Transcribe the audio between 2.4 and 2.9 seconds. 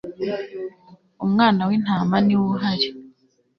uhari